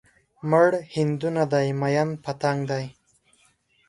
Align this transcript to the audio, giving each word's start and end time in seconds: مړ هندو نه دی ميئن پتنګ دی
مړ 0.49 0.69
هندو 0.95 1.29
نه 1.37 1.45
دی 1.51 1.67
ميئن 1.81 2.09
پتنګ 2.23 2.59
دی 2.71 2.85